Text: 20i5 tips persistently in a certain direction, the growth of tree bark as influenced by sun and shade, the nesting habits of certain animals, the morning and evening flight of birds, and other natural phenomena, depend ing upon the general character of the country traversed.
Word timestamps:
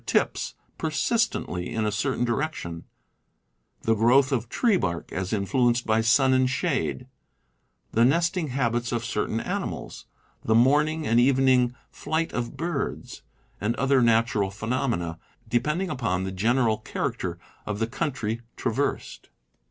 20i5 0.01 0.05
tips 0.07 0.55
persistently 0.79 1.71
in 1.71 1.85
a 1.85 1.91
certain 1.91 2.25
direction, 2.25 2.85
the 3.83 3.93
growth 3.93 4.31
of 4.31 4.49
tree 4.49 4.75
bark 4.75 5.11
as 5.13 5.31
influenced 5.31 5.85
by 5.85 6.01
sun 6.01 6.33
and 6.33 6.49
shade, 6.49 7.05
the 7.91 8.03
nesting 8.03 8.47
habits 8.47 8.91
of 8.91 9.05
certain 9.05 9.39
animals, 9.39 10.07
the 10.43 10.55
morning 10.55 11.05
and 11.05 11.19
evening 11.19 11.75
flight 11.91 12.33
of 12.33 12.57
birds, 12.57 13.21
and 13.61 13.75
other 13.75 14.01
natural 14.01 14.49
phenomena, 14.49 15.19
depend 15.47 15.83
ing 15.83 15.91
upon 15.91 16.23
the 16.23 16.31
general 16.31 16.79
character 16.79 17.37
of 17.67 17.77
the 17.77 17.85
country 17.85 18.41
traversed. 18.55 19.29